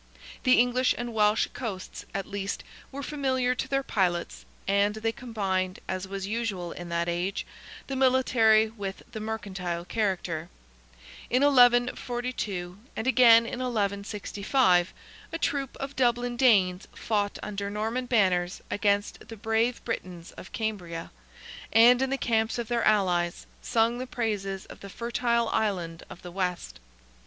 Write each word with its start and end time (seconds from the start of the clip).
The 0.45 0.57
English 0.59 0.95
and 0.97 1.13
Welsh 1.13 1.47
coasts, 1.53 2.05
at 2.11 2.25
least, 2.25 2.63
were 2.91 3.03
familiar 3.03 3.53
to 3.53 3.67
their 3.67 3.83
pilots, 3.83 4.45
and 4.67 4.95
they 4.95 5.11
combined, 5.11 5.79
as 5.87 6.07
was 6.07 6.25
usual 6.25 6.71
in 6.71 6.89
that 6.89 7.07
age, 7.07 7.45
the 7.85 7.95
military 7.95 8.67
with 8.69 9.03
the 9.11 9.19
mercantile 9.19 9.85
character. 9.85 10.49
In 11.29 11.43
1142, 11.43 12.79
and 12.95 13.05
again 13.05 13.45
in 13.45 13.59
1165, 13.59 14.91
a 15.31 15.37
troop 15.37 15.77
of 15.77 15.95
Dublin 15.95 16.35
Danes 16.35 16.87
fought 16.95 17.37
under 17.43 17.69
Norman 17.69 18.07
banners 18.07 18.59
against 18.71 19.27
the 19.29 19.37
brave 19.37 19.85
Britons 19.85 20.31
of 20.31 20.51
Cambria, 20.51 21.11
and 21.71 22.01
in 22.01 22.09
the 22.09 22.17
camps 22.17 22.57
of 22.57 22.69
their 22.69 22.83
allies, 22.83 23.45
sung 23.61 23.99
the 23.99 24.07
praises 24.07 24.65
of 24.65 24.79
the 24.79 24.89
fertile 24.89 25.47
island 25.49 26.01
of 26.09 26.23
the 26.23 26.31
west. 26.31 26.79